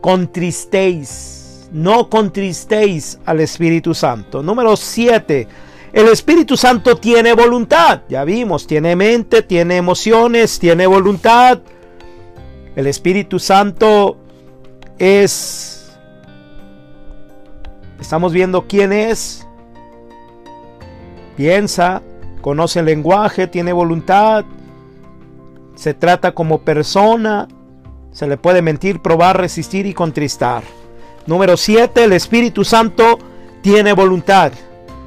Contristéis, 0.00 1.68
no 1.72 2.08
contristéis 2.10 3.18
al 3.24 3.40
Espíritu 3.40 3.94
Santo. 3.94 4.42
Número 4.42 4.76
7. 4.76 5.46
El 5.92 6.08
Espíritu 6.08 6.56
Santo 6.56 6.96
tiene 6.96 7.34
voluntad. 7.34 8.02
Ya 8.08 8.24
vimos, 8.24 8.66
tiene 8.66 8.96
mente, 8.96 9.42
tiene 9.42 9.76
emociones, 9.76 10.58
tiene 10.58 10.86
voluntad. 10.86 11.60
El 12.74 12.86
Espíritu 12.86 13.38
Santo 13.38 14.16
es 14.98 15.71
Estamos 18.02 18.32
viendo 18.32 18.66
quién 18.66 18.92
es. 18.92 19.46
Piensa, 21.36 22.02
conoce 22.40 22.80
el 22.80 22.86
lenguaje, 22.86 23.46
tiene 23.46 23.72
voluntad. 23.72 24.44
Se 25.76 25.94
trata 25.94 26.34
como 26.34 26.62
persona. 26.62 27.46
Se 28.10 28.26
le 28.26 28.36
puede 28.36 28.60
mentir, 28.60 29.00
probar, 29.00 29.38
resistir 29.40 29.86
y 29.86 29.94
contristar. 29.94 30.64
Número 31.26 31.56
7. 31.56 32.02
El 32.02 32.12
Espíritu 32.12 32.64
Santo 32.64 33.20
tiene 33.62 33.92
voluntad. 33.92 34.50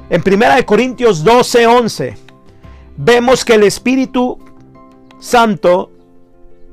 En 0.08 0.22
1 0.26 0.64
Corintios 0.64 1.22
12, 1.22 1.66
11 1.66 2.16
vemos 2.96 3.44
que 3.44 3.56
el 3.56 3.64
Espíritu 3.64 4.38
Santo 5.18 5.90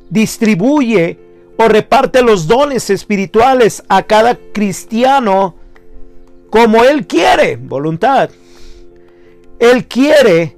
distribuye 0.09 1.19
o 1.57 1.67
reparte 1.67 2.21
los 2.21 2.47
dones 2.47 2.89
espirituales 2.89 3.83
a 3.89 4.03
cada 4.03 4.37
cristiano 4.53 5.55
como 6.53 6.83
Él 6.83 7.07
quiere, 7.07 7.55
voluntad. 7.55 8.29
Él 9.57 9.87
quiere, 9.87 10.55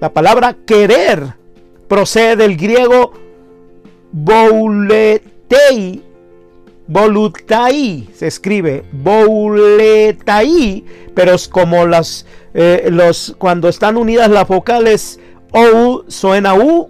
la 0.00 0.12
palabra 0.12 0.56
querer 0.64 1.34
procede 1.88 2.36
del 2.36 2.56
griego 2.56 3.14
bouletei, 4.12 6.04
volutai, 6.86 8.08
se 8.14 8.28
escribe 8.28 8.84
bouletai, 8.92 10.84
pero 11.12 11.32
es 11.32 11.48
como 11.48 11.84
las, 11.84 12.26
eh, 12.54 12.88
cuando 13.38 13.68
están 13.68 13.96
unidas 13.96 14.30
las 14.30 14.46
vocales 14.46 15.18
OU 15.50 16.04
suena 16.06 16.54
U 16.54 16.86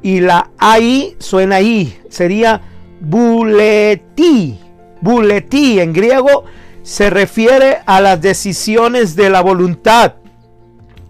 y 0.00 0.20
la 0.20 0.50
AI 0.56 1.14
suena 1.18 1.60
I, 1.60 1.94
sería 2.08 2.62
buleti 3.00 4.60
Buletí 5.00 5.80
en 5.80 5.92
griego 5.92 6.44
se 6.82 7.10
refiere 7.10 7.78
a 7.86 8.00
las 8.00 8.20
decisiones 8.20 9.14
de 9.14 9.30
la 9.30 9.40
voluntad 9.40 10.14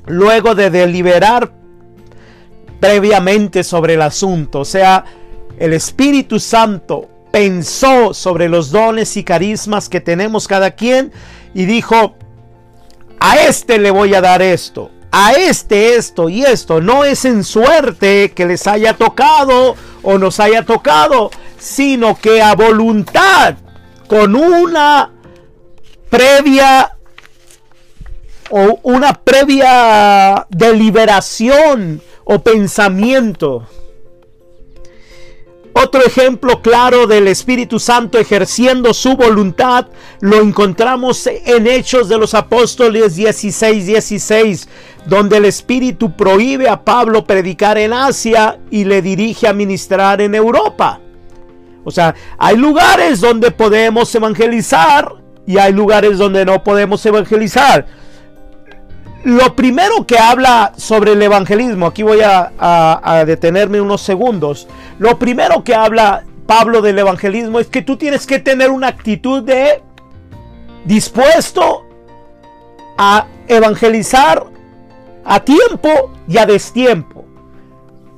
luego 0.07 0.54
de 0.54 0.71
deliberar 0.71 1.52
previamente 2.80 3.62
sobre 3.62 3.95
el 3.95 4.02
asunto. 4.02 4.61
O 4.61 4.64
sea, 4.64 5.04
el 5.59 5.73
Espíritu 5.73 6.40
Santo 6.40 7.09
pensó 7.30 8.14
sobre 8.14 8.49
los 8.49 8.71
dones 8.71 9.16
y 9.16 9.25
carismas 9.25 9.88
que 9.88 10.00
tenemos 10.00 10.49
cada 10.49 10.73
quien 10.73 11.12
y 11.54 11.66
dijo, 11.66 12.14
a 13.21 13.37
este 13.37 13.78
le 13.78 13.90
voy 13.90 14.14
a 14.14 14.21
dar 14.21 14.42
esto, 14.42 14.90
a 15.11 15.33
este 15.33 15.97
esto 15.97 16.28
y 16.28 16.42
esto. 16.42 16.80
No 16.80 17.04
es 17.04 17.25
en 17.25 17.45
suerte 17.45 18.33
que 18.33 18.47
les 18.47 18.66
haya 18.66 18.95
tocado 18.95 19.76
o 20.02 20.18
nos 20.18 20.40
haya 20.40 20.64
tocado, 20.64 21.30
sino 21.59 22.16
que 22.16 22.40
a 22.40 22.54
voluntad 22.54 23.57
con 24.08 24.34
una 24.34 25.12
previa 26.08 26.96
o 28.50 28.80
una 28.82 29.12
previa 29.12 30.46
deliberación 30.48 32.00
o 32.24 32.38
pensamiento. 32.38 33.66
Otro 35.74 36.04
ejemplo 36.04 36.60
claro 36.60 37.06
del 37.06 37.28
Espíritu 37.28 37.78
Santo 37.78 38.18
ejerciendo 38.18 38.92
su 38.92 39.16
voluntad 39.16 39.86
lo 40.20 40.40
encontramos 40.40 41.28
en 41.28 41.68
Hechos 41.68 42.08
de 42.08 42.18
los 42.18 42.34
Apóstoles 42.34 43.14
16, 43.14 43.86
16, 43.86 44.68
donde 45.06 45.36
el 45.36 45.44
Espíritu 45.44 46.16
prohíbe 46.16 46.68
a 46.68 46.82
Pablo 46.82 47.24
predicar 47.24 47.78
en 47.78 47.92
Asia 47.92 48.58
y 48.70 48.84
le 48.84 49.02
dirige 49.02 49.46
a 49.46 49.52
ministrar 49.52 50.20
en 50.20 50.34
Europa. 50.34 51.00
O 51.88 51.90
sea, 51.90 52.14
hay 52.38 52.57
lugares 52.57 53.21
donde 53.21 53.50
podemos 53.50 54.14
evangelizar 54.14 55.14
y 55.47 55.57
hay 55.57 55.73
lugares 55.73 56.18
donde 56.18 56.45
no 56.45 56.62
podemos 56.62 57.04
evangelizar. 57.07 57.87
Lo 59.25 59.57
primero 59.57 60.07
que 60.07 60.18
habla 60.18 60.73
sobre 60.76 61.12
el 61.12 61.23
evangelismo, 61.23 61.87
aquí 61.87 62.02
voy 62.02 62.21
a, 62.23 63.25
detenerme 63.26 63.80
unos 63.80 64.02
segundos. 64.02 64.68
Lo 64.99 65.18
primero 65.18 65.64
que 65.64 65.75
habla 65.75 66.25
Pablo 66.47 66.83
del 66.83 66.99
evangelismo 66.99 67.61
es 67.61 67.66
que 67.66 67.80
tú 67.80 67.97
tienes 67.97 68.26
que 68.26 68.38
tener 68.38 68.71
una 68.71 68.88
actitud 68.88 69.42
de 69.42 69.83
dispuesto 70.85 71.85
a 72.99 73.26
evangelizar 73.49 74.45
a 75.25 75.40
tiempo 75.40 76.12
y 76.28 76.37
a 76.37 76.45
destiempo. 76.45 77.25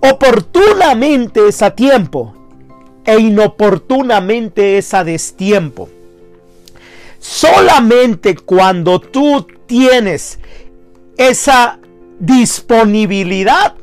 Oportunamente 0.01 1.47
es 1.47 1.63
a 1.63 1.71
tiempo 1.71 2.35
e 3.11 3.19
inoportunamente 3.19 4.79
es 4.79 4.95
a 4.95 5.03
destiempo. 5.03 5.89
Solamente 7.19 8.37
cuando 8.37 9.01
tú 9.01 9.49
tienes 9.67 10.39
esa 11.17 11.81
disponibilidad 12.21 13.75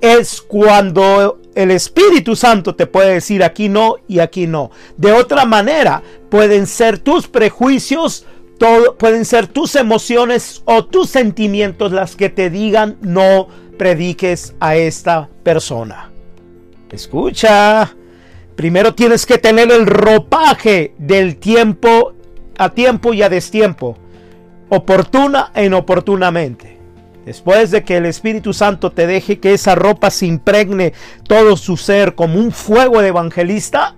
es 0.00 0.40
cuando 0.40 1.40
el 1.56 1.72
Espíritu 1.72 2.36
Santo 2.36 2.76
te 2.76 2.86
puede 2.86 3.14
decir 3.14 3.42
aquí 3.42 3.68
no 3.68 3.96
y 4.06 4.20
aquí 4.20 4.46
no. 4.46 4.70
De 4.96 5.10
otra 5.10 5.44
manera, 5.44 6.00
pueden 6.30 6.68
ser 6.68 7.00
tus 7.00 7.26
prejuicios, 7.26 8.26
todo, 8.58 8.96
pueden 8.96 9.24
ser 9.24 9.48
tus 9.48 9.74
emociones 9.74 10.62
o 10.66 10.84
tus 10.84 11.10
sentimientos 11.10 11.90
las 11.90 12.14
que 12.14 12.28
te 12.28 12.48
digan 12.48 12.96
no 13.00 13.48
prediques 13.76 14.54
a 14.60 14.76
esta 14.76 15.28
persona. 15.42 16.12
Escucha, 16.92 17.96
primero 18.58 18.92
tienes 18.92 19.24
que 19.24 19.38
tener 19.38 19.70
el 19.70 19.86
ropaje 19.86 20.92
del 20.98 21.36
tiempo 21.36 22.14
a 22.58 22.70
tiempo 22.70 23.14
y 23.14 23.22
a 23.22 23.28
destiempo, 23.28 23.96
oportuna 24.68 25.52
e 25.54 25.66
inoportunamente. 25.66 26.76
Después 27.24 27.70
de 27.70 27.84
que 27.84 27.98
el 27.98 28.06
Espíritu 28.06 28.52
Santo 28.52 28.90
te 28.90 29.06
deje 29.06 29.38
que 29.38 29.54
esa 29.54 29.76
ropa 29.76 30.10
se 30.10 30.26
impregne 30.26 30.92
todo 31.28 31.56
su 31.56 31.76
ser 31.76 32.16
como 32.16 32.40
un 32.40 32.50
fuego 32.50 33.00
de 33.00 33.06
evangelista, 33.08 33.94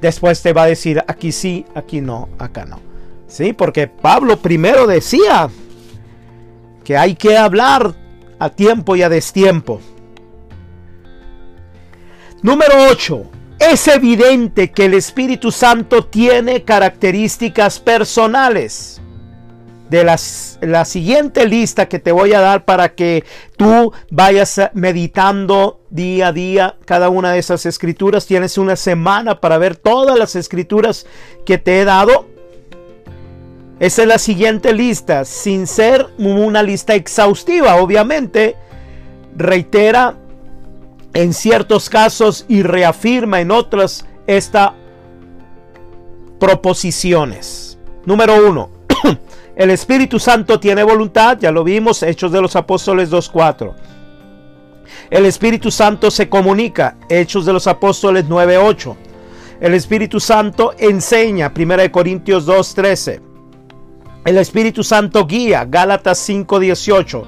después 0.00 0.42
te 0.42 0.52
va 0.52 0.64
a 0.64 0.66
decir 0.66 1.04
aquí 1.06 1.30
sí, 1.30 1.64
aquí 1.76 2.00
no, 2.00 2.30
acá 2.40 2.64
no. 2.64 2.80
Sí, 3.28 3.52
porque 3.52 3.86
Pablo 3.86 4.38
primero 4.38 4.88
decía 4.88 5.48
que 6.82 6.96
hay 6.96 7.14
que 7.14 7.38
hablar 7.38 7.94
a 8.40 8.50
tiempo 8.50 8.96
y 8.96 9.02
a 9.02 9.08
destiempo. 9.08 9.80
Número 12.42 12.90
8. 12.90 13.30
Es 13.70 13.86
evidente 13.86 14.72
que 14.72 14.86
el 14.86 14.94
Espíritu 14.94 15.52
Santo 15.52 16.04
tiene 16.04 16.64
características 16.64 17.78
personales. 17.78 19.00
De 19.88 20.02
las, 20.02 20.58
la 20.60 20.84
siguiente 20.84 21.46
lista 21.46 21.86
que 21.86 22.00
te 22.00 22.10
voy 22.10 22.32
a 22.32 22.40
dar 22.40 22.64
para 22.64 22.94
que 22.96 23.24
tú 23.56 23.92
vayas 24.10 24.60
meditando 24.72 25.80
día 25.90 26.28
a 26.28 26.32
día 26.32 26.76
cada 26.86 27.08
una 27.08 27.30
de 27.30 27.38
esas 27.38 27.64
escrituras. 27.64 28.26
Tienes 28.26 28.58
una 28.58 28.74
semana 28.74 29.40
para 29.40 29.58
ver 29.58 29.76
todas 29.76 30.18
las 30.18 30.34
escrituras 30.34 31.06
que 31.46 31.56
te 31.56 31.80
he 31.80 31.84
dado. 31.84 32.26
Esa 33.78 34.02
es 34.02 34.08
la 34.08 34.18
siguiente 34.18 34.72
lista, 34.72 35.24
sin 35.24 35.68
ser 35.68 36.08
una 36.18 36.64
lista 36.64 36.94
exhaustiva, 36.94 37.76
obviamente. 37.76 38.56
Reitera 39.36 40.16
en 41.14 41.32
ciertos 41.32 41.90
casos 41.90 42.44
y 42.48 42.62
reafirma 42.62 43.40
en 43.40 43.50
otras 43.50 44.06
estas 44.26 44.72
proposiciones. 46.38 47.78
Número 48.04 48.48
uno, 48.48 48.70
el 49.56 49.70
Espíritu 49.70 50.18
Santo 50.18 50.58
tiene 50.58 50.82
voluntad, 50.82 51.38
ya 51.40 51.52
lo 51.52 51.64
vimos, 51.64 52.02
Hechos 52.02 52.32
de 52.32 52.40
los 52.40 52.56
Apóstoles 52.56 53.10
2.4. 53.10 53.74
El 55.10 55.26
Espíritu 55.26 55.70
Santo 55.70 56.10
se 56.10 56.28
comunica, 56.28 56.96
Hechos 57.08 57.46
de 57.46 57.52
los 57.52 57.66
Apóstoles 57.66 58.26
9.8. 58.28 58.96
El 59.60 59.74
Espíritu 59.74 60.18
Santo 60.18 60.74
enseña, 60.78 61.52
1 61.56 61.92
Corintios 61.92 62.46
2.13. 62.48 63.20
El 64.24 64.38
Espíritu 64.38 64.82
Santo 64.82 65.26
guía, 65.26 65.64
Gálatas 65.64 66.28
5.18. 66.28 67.24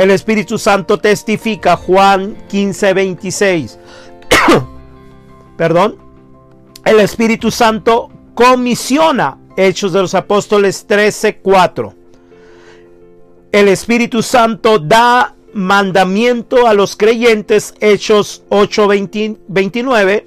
El 0.00 0.10
Espíritu 0.12 0.56
Santo 0.56 0.96
testifica 0.96 1.76
Juan 1.76 2.34
15, 2.48 2.94
26. 2.94 3.78
Perdón. 5.58 5.98
El 6.86 7.00
Espíritu 7.00 7.50
Santo 7.50 8.08
comisiona 8.32 9.36
Hechos 9.58 9.92
de 9.92 10.00
los 10.00 10.14
Apóstoles 10.14 10.86
13, 10.86 11.40
4. 11.40 11.94
El 13.52 13.68
Espíritu 13.68 14.22
Santo 14.22 14.78
da 14.78 15.34
mandamiento 15.52 16.66
a 16.66 16.72
los 16.72 16.96
creyentes 16.96 17.74
Hechos 17.78 18.42
8, 18.48 18.88
29. 19.48 20.26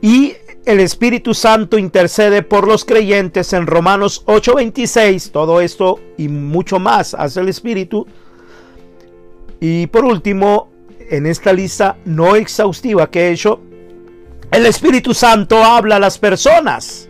Y 0.00 0.34
el 0.64 0.78
Espíritu 0.78 1.34
Santo 1.34 1.76
intercede 1.76 2.42
por 2.42 2.68
los 2.68 2.84
creyentes 2.84 3.52
en 3.52 3.66
Romanos 3.66 4.22
8:26. 4.26 5.32
Todo 5.32 5.60
esto 5.60 5.98
y 6.16 6.28
mucho 6.28 6.78
más 6.78 7.14
hace 7.14 7.40
el 7.40 7.48
Espíritu 7.48 8.06
y 9.60 9.86
por 9.86 10.04
último, 10.04 10.70
en 11.10 11.26
esta 11.26 11.52
lista 11.52 11.96
no 12.04 12.36
exhaustiva 12.36 13.10
que 13.10 13.28
he 13.28 13.32
hecho, 13.32 13.60
el 14.50 14.66
Espíritu 14.66 15.14
Santo 15.14 15.62
habla 15.64 15.96
a 15.96 16.00
las 16.00 16.18
personas. 16.18 17.08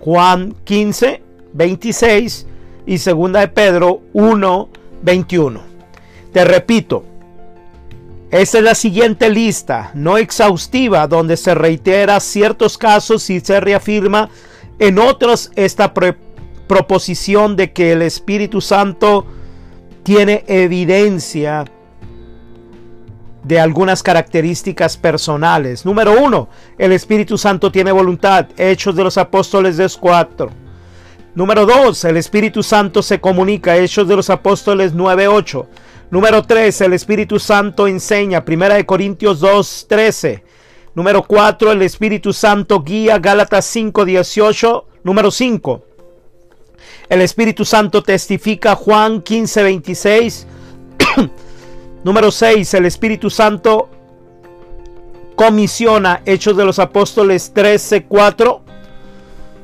Juan 0.00 0.54
15, 0.64 1.22
26 1.52 2.46
y 2.86 2.98
segunda 2.98 3.40
de 3.40 3.48
Pedro 3.48 4.02
1, 4.12 4.68
21. 5.02 5.60
Te 6.32 6.44
repito, 6.44 7.04
esta 8.30 8.58
es 8.58 8.64
la 8.64 8.74
siguiente 8.74 9.30
lista, 9.30 9.92
no 9.94 10.18
exhaustiva, 10.18 11.06
donde 11.06 11.36
se 11.36 11.54
reitera 11.54 12.20
ciertos 12.20 12.76
casos 12.76 13.30
y 13.30 13.40
se 13.40 13.60
reafirma 13.60 14.28
en 14.78 14.98
otros 14.98 15.50
esta 15.56 15.94
proposición 15.94 17.56
de 17.56 17.72
que 17.72 17.92
el 17.92 18.02
Espíritu 18.02 18.60
Santo 18.60 19.26
tiene 20.06 20.44
evidencia 20.46 21.64
de 23.42 23.58
algunas 23.58 24.04
características 24.04 24.96
personales. 24.96 25.84
Número 25.84 26.22
uno, 26.22 26.48
el 26.78 26.92
Espíritu 26.92 27.36
Santo 27.36 27.72
tiene 27.72 27.90
voluntad. 27.90 28.46
Hechos 28.56 28.94
de 28.94 29.02
los 29.02 29.18
Apóstoles 29.18 29.76
2.4. 29.80 30.48
Número 31.34 31.66
dos, 31.66 32.04
el 32.04 32.18
Espíritu 32.18 32.62
Santo 32.62 33.02
se 33.02 33.20
comunica. 33.20 33.76
Hechos 33.76 34.06
de 34.06 34.14
los 34.14 34.30
Apóstoles 34.30 34.94
9.8. 34.94 35.66
Número 36.12 36.44
tres, 36.44 36.80
el 36.82 36.92
Espíritu 36.92 37.40
Santo 37.40 37.88
enseña. 37.88 38.44
Primera 38.44 38.76
de 38.76 38.86
Corintios 38.86 39.42
2.13. 39.42 40.40
Número 40.94 41.24
cuatro, 41.24 41.72
el 41.72 41.82
Espíritu 41.82 42.32
Santo 42.32 42.80
guía. 42.84 43.18
Gálatas 43.18 43.74
5.18. 43.74 44.84
Número 45.02 45.32
cinco, 45.32 45.82
el 47.08 47.20
Espíritu 47.20 47.64
Santo 47.64 48.02
testifica 48.02 48.74
Juan 48.74 49.22
15, 49.22 49.62
26. 49.62 50.46
Número 52.04 52.30
6. 52.30 52.74
El 52.74 52.86
Espíritu 52.86 53.30
Santo 53.30 53.88
comisiona 55.36 56.22
Hechos 56.26 56.56
de 56.56 56.64
los 56.64 56.78
Apóstoles 56.78 57.52
13, 57.54 58.04
4. 58.06 58.60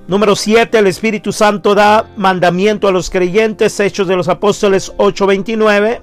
Número 0.07 0.37
7. 0.37 0.79
El 0.79 0.87
Espíritu 0.87 1.33
Santo 1.33 1.75
da 1.75 2.07
mandamiento 2.17 2.87
a 2.87 2.93
los 2.93 3.11
creyentes 3.11 3.81
Hechos 3.81 4.07
de 4.07 4.17
los 4.17 4.29
Apóstoles 4.29 4.93
8, 4.97 5.27
29. 5.27 6.01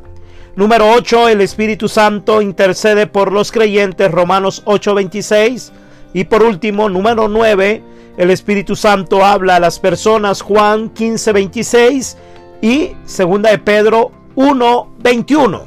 Número 0.58 0.92
8. 0.92 1.30
El 1.30 1.40
Espíritu 1.40 1.88
Santo 1.88 2.42
intercede 2.42 3.08
por 3.08 3.32
los 3.32 3.54
creyentes 3.54 4.12
Romanos 4.12 4.62
8, 4.66 4.94
26. 4.94 5.72
Y 6.14 6.26
por 6.26 6.44
último, 6.44 6.90
número 6.90 7.30
9 7.30 7.82
el 8.20 8.32
Espíritu 8.32 8.76
Santo 8.76 9.24
habla 9.24 9.56
a 9.56 9.60
las 9.62 9.80
personas 9.80 10.42
Juan 10.42 10.90
15, 10.90 11.32
26 11.32 12.18
y 12.62 12.92
segunda 13.06 13.50
de 13.50 13.60
Pedro 13.60 14.12
1, 14.36 14.96
21. 15.00 15.64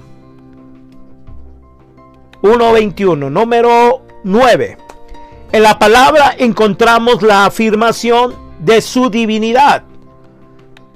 1, 2.42 2.72
21. 2.72 3.30
Número 3.30 4.02
9. 4.24 4.76
En 5.50 5.62
la 5.62 5.78
palabra 5.78 6.34
encontramos 6.36 7.22
la 7.22 7.46
afirmación 7.46 8.34
de 8.58 8.82
su 8.82 9.08
divinidad. 9.08 9.84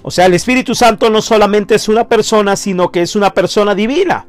O 0.03 0.11
sea, 0.11 0.27
el 0.27 0.35
Espíritu 0.35 0.75
Santo 0.75 1.09
no 1.09 1.23
solamente 1.23 1.77
es 1.77 1.89
una 1.89 2.07
persona, 2.07 2.57
sino 2.57 2.93
que 2.93 3.01
es 3.01 3.17
una 3.17 3.33
persona 3.33 3.75
divina 3.75 4.27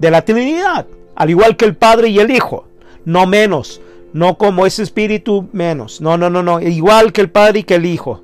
de 0.00 0.10
la 0.10 0.22
Trinidad, 0.22 0.88
al 1.14 1.30
igual 1.30 1.56
que 1.56 1.64
el 1.64 1.76
Padre 1.76 2.08
y 2.08 2.18
el 2.18 2.32
Hijo, 2.32 2.66
no 3.04 3.24
menos. 3.24 3.80
No 4.12 4.38
como 4.38 4.66
ese 4.66 4.82
espíritu 4.82 5.48
menos. 5.52 6.00
No, 6.00 6.16
no, 6.16 6.30
no, 6.30 6.42
no. 6.42 6.60
Igual 6.60 7.12
que 7.12 7.20
el 7.20 7.30
Padre 7.30 7.60
y 7.60 7.62
que 7.64 7.74
el 7.74 7.86
Hijo. 7.86 8.22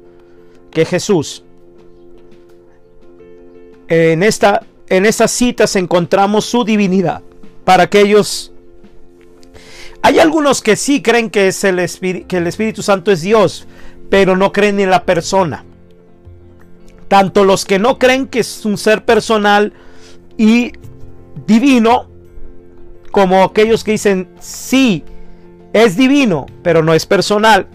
Que 0.71 0.85
Jesús. 0.85 1.45
En, 3.89 4.23
esta, 4.23 4.65
en 4.89 5.05
estas 5.05 5.31
citas 5.31 5.77
encontramos 5.77 6.45
su 6.45 6.65
divinidad. 6.65 7.23
Para 7.65 7.85
aquellos... 7.85 8.53
Hay 10.05 10.19
algunos 10.19 10.63
que 10.63 10.75
sí 10.77 11.01
creen 11.01 11.31
que, 11.31 11.49
es 11.49 11.63
el 11.63 11.77
que 12.27 12.37
el 12.37 12.47
Espíritu 12.47 12.83
Santo 12.83 13.13
es 13.13 13.21
Dios, 13.21 13.69
pero 14.11 14.37
no 14.37 14.51
creen 14.51 14.81
en 14.81 14.91
la 14.91 15.05
persona. 15.05 15.65
Tanto 17.07 17.45
los 17.45 17.65
que 17.65 17.79
no 17.79 17.99
creen 17.99 18.27
que 18.27 18.41
es 18.41 18.65
un 18.65 18.79
ser 18.79 19.05
personal 19.05 19.73
y 20.37 20.73
divino, 21.47 22.09
como 23.11 23.45
aquellos 23.45 23.85
que 23.85 23.93
dicen 23.93 24.29
sí, 24.41 25.05
es 25.73 25.97
divino, 25.97 26.47
pero 26.63 26.83
no 26.83 26.95
es 26.95 27.07
personal. 27.07 27.67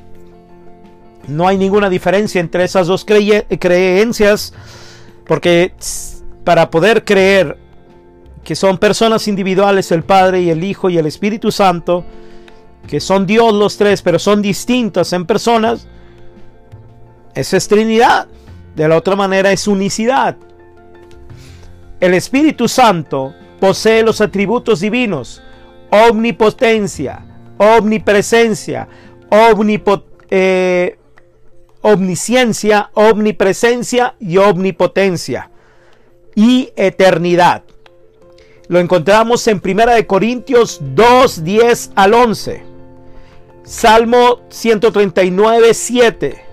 No 1.28 1.48
hay 1.48 1.58
ninguna 1.58 1.90
diferencia 1.90 2.40
entre 2.40 2.64
esas 2.64 2.88
dos 2.88 3.06
creencias, 3.06 4.54
porque 5.26 5.74
para 6.44 6.70
poder 6.70 7.04
creer 7.04 7.58
que 8.44 8.56
son 8.56 8.78
personas 8.78 9.28
individuales, 9.28 9.92
el 9.92 10.04
Padre 10.04 10.42
y 10.42 10.50
el 10.50 10.64
Hijo 10.64 10.90
y 10.90 10.98
el 10.98 11.06
Espíritu 11.06 11.52
Santo, 11.52 12.06
que 12.88 13.02
son 13.02 13.26
Dios 13.26 13.54
los 13.54 13.78
tres, 13.78 14.02
pero 14.02 14.20
son 14.20 14.42
distintas 14.42 15.12
en 15.12 15.26
personas, 15.26 15.88
esa 17.36 17.58
es 17.58 17.68
Trinidad. 17.68 18.28
De 18.76 18.88
la 18.88 18.96
otra 18.96 19.16
manera 19.16 19.52
es 19.52 19.68
unicidad. 19.68 20.38
El 22.00 22.14
Espíritu 22.14 22.68
Santo 22.68 23.34
posee 23.60 24.04
los 24.04 24.22
atributos 24.22 24.80
divinos, 24.80 25.42
omnipotencia, 25.90 27.26
omnipresencia, 27.58 28.88
eh, 30.30 30.98
omnisciencia, 31.82 32.90
omnipresencia 32.94 34.16
y 34.20 34.38
omnipotencia 34.38 35.50
y 36.36 36.72
eternidad. 36.76 37.64
lo 38.70 38.80
encontramos 38.80 39.48
en 39.48 39.62
1 39.64 40.06
Corintios 40.08 40.80
2, 40.82 41.44
10 41.44 41.92
al 41.96 42.14
11. 42.14 42.64
Salmo 43.64 44.42
139, 44.50 45.74
7. 45.74 46.46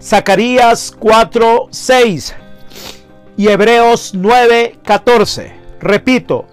Zacarías 0.00 0.94
4, 0.98 1.68
6. 1.70 2.34
Y 3.38 3.48
Hebreos 3.48 4.12
9, 4.14 4.78
14. 4.84 5.52
Repito, 5.80 6.46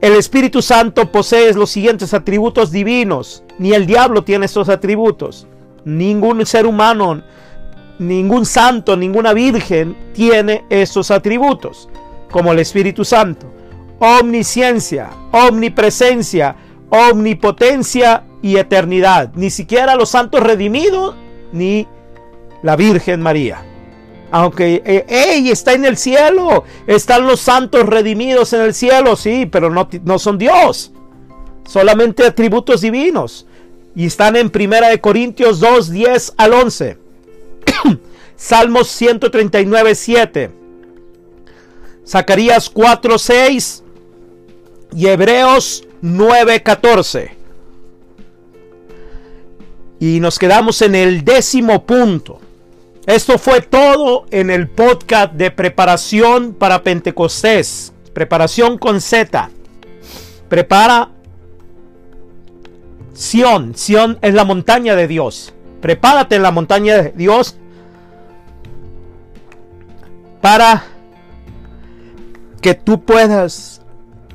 el 0.00 0.14
Espíritu 0.14 0.62
Santo 0.62 1.10
posee 1.10 1.52
los 1.54 1.70
siguientes 1.70 2.14
atributos 2.14 2.70
divinos. 2.70 3.42
Ni 3.58 3.72
el 3.72 3.86
diablo 3.86 4.22
tiene 4.22 4.46
estos 4.46 4.68
atributos. 4.68 5.46
Ningún 5.84 6.44
ser 6.46 6.66
humano, 6.66 7.22
ningún 7.98 8.46
santo, 8.46 8.96
ninguna 8.96 9.32
virgen 9.32 9.96
tiene 10.12 10.64
esos 10.70 11.10
atributos, 11.10 11.88
como 12.30 12.52
el 12.52 12.58
Espíritu 12.58 13.04
Santo 13.04 13.58
omnisciencia, 13.98 15.10
omnipresencia, 15.32 16.56
omnipotencia 16.90 18.24
y 18.42 18.56
eternidad. 18.56 19.30
Ni 19.34 19.50
siquiera 19.50 19.96
los 19.96 20.10
santos 20.10 20.40
redimidos 20.40 21.14
ni 21.52 21.86
la 22.62 22.76
Virgen 22.76 23.20
María. 23.20 23.64
Aunque 24.30 25.04
ella 25.08 25.52
está 25.52 25.72
en 25.72 25.84
el 25.84 25.96
cielo, 25.96 26.64
están 26.86 27.26
los 27.26 27.40
santos 27.40 27.86
redimidos 27.86 28.52
en 28.52 28.60
el 28.60 28.74
cielo, 28.74 29.16
sí, 29.16 29.46
pero 29.46 29.70
no, 29.70 29.88
no 30.04 30.18
son 30.18 30.36
Dios. 30.36 30.92
Solamente 31.66 32.26
atributos 32.26 32.80
divinos. 32.80 33.46
Y 33.94 34.06
están 34.06 34.36
en 34.36 34.50
Primera 34.50 34.88
de 34.88 35.00
Corintios 35.00 35.60
2, 35.60 35.90
10 35.90 36.34
al 36.36 36.52
11. 36.52 36.98
Salmos 38.36 38.88
139, 38.88 39.94
7. 39.94 40.50
Zacarías 42.06 42.70
4, 42.70 43.18
6 43.18 43.82
y 44.94 45.06
Hebreos 45.06 45.86
9:14. 46.02 47.30
Y 50.00 50.20
nos 50.20 50.38
quedamos 50.38 50.80
en 50.82 50.94
el 50.94 51.24
décimo 51.24 51.84
punto. 51.84 52.40
Esto 53.08 53.38
fue 53.38 53.62
todo 53.62 54.26
en 54.30 54.50
el 54.50 54.68
podcast 54.68 55.32
de 55.32 55.50
preparación 55.50 56.52
para 56.52 56.82
Pentecostés. 56.82 57.94
Preparación 58.12 58.76
con 58.76 59.00
Z. 59.00 59.48
Prepara 60.50 61.12
Sión. 63.14 63.74
Sión 63.74 64.18
es 64.20 64.34
la 64.34 64.44
montaña 64.44 64.94
de 64.94 65.08
Dios. 65.08 65.54
Prepárate 65.80 66.36
en 66.36 66.42
la 66.42 66.50
montaña 66.50 67.02
de 67.02 67.12
Dios 67.12 67.56
para 70.42 70.84
que 72.60 72.74
tú 72.74 73.06
puedas 73.06 73.80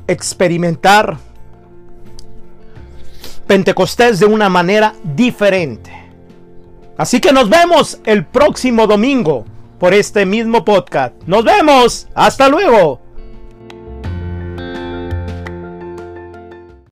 experimentar 0.08 1.20
Pentecostés 3.46 4.18
de 4.18 4.26
una 4.26 4.50
manera 4.50 4.96
diferente. 5.04 6.03
Así 6.97 7.19
que 7.19 7.32
nos 7.34 7.49
vemos 7.49 7.99
el 8.06 8.25
próximo 8.25 8.88
domingo 8.88 9.45
por 9.79 9.93
este 9.93 10.25
mismo 10.25 10.63
podcast. 10.63 11.13
Nos 11.25 11.43
vemos. 11.43 12.08
Hasta 12.13 12.49
luego. 12.49 13.03